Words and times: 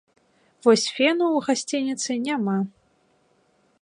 Вось 0.67 0.85
фену 0.95 1.25
ў 1.37 1.39
гасцініцы 1.49 2.11
няма. 2.27 2.57